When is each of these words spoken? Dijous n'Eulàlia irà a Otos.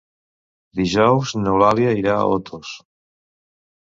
Dijous 0.79 1.35
n'Eulàlia 1.41 1.93
irà 2.01 2.17
a 2.17 2.25
Otos. 2.39 2.73